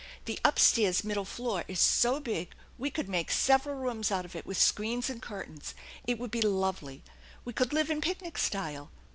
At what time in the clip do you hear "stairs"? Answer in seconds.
0.57-1.03